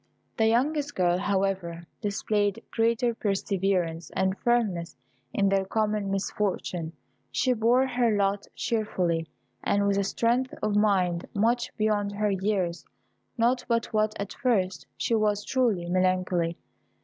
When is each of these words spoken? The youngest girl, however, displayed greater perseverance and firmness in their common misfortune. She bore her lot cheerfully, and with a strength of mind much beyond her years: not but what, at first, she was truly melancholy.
The 0.37 0.47
youngest 0.47 0.95
girl, 0.95 1.19
however, 1.19 1.85
displayed 2.01 2.63
greater 2.71 3.13
perseverance 3.13 4.09
and 4.15 4.35
firmness 4.35 4.97
in 5.31 5.47
their 5.49 5.63
common 5.63 6.09
misfortune. 6.09 6.93
She 7.31 7.53
bore 7.53 7.85
her 7.85 8.09
lot 8.17 8.47
cheerfully, 8.55 9.27
and 9.63 9.85
with 9.87 9.99
a 9.99 10.03
strength 10.03 10.55
of 10.63 10.75
mind 10.75 11.27
much 11.35 11.69
beyond 11.77 12.13
her 12.13 12.31
years: 12.31 12.83
not 13.37 13.63
but 13.67 13.93
what, 13.93 14.19
at 14.19 14.33
first, 14.33 14.87
she 14.97 15.13
was 15.13 15.45
truly 15.45 15.87
melancholy. 15.87 16.57